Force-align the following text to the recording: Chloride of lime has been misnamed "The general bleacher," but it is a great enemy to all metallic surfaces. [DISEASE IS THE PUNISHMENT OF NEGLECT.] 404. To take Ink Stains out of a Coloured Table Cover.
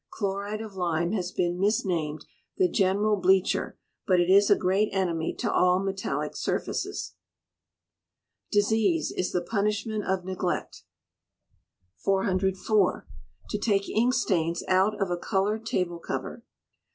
Chloride 0.09 0.61
of 0.61 0.73
lime 0.75 1.11
has 1.11 1.31
been 1.31 1.59
misnamed 1.59 2.25
"The 2.57 2.67
general 2.67 3.17
bleacher," 3.17 3.77
but 4.07 4.19
it 4.19 4.31
is 4.31 4.49
a 4.49 4.55
great 4.55 4.89
enemy 4.93 5.31
to 5.35 5.53
all 5.53 5.77
metallic 5.77 6.35
surfaces. 6.35 7.13
[DISEASE 8.51 9.11
IS 9.11 9.31
THE 9.31 9.43
PUNISHMENT 9.43 10.03
OF 10.03 10.25
NEGLECT.] 10.25 10.85
404. 11.97 13.05
To 13.51 13.57
take 13.59 13.87
Ink 13.89 14.15
Stains 14.15 14.63
out 14.67 14.99
of 14.99 15.11
a 15.11 15.17
Coloured 15.17 15.67
Table 15.67 15.99
Cover. 15.99 16.43